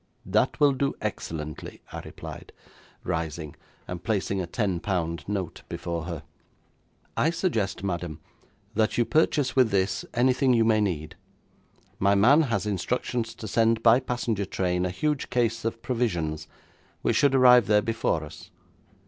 [0.25, 2.51] 'That will do excellently,' I replied,
[3.03, 3.55] rising,
[3.87, 6.23] and placing a ten pound note before her.
[7.17, 8.19] 'I suggest, madam,
[8.73, 11.17] that you purchase with this anything you may need.
[11.99, 16.47] My man has instructions to send by passenger train a huge case of provisions,
[17.03, 18.49] which should arrive there before us.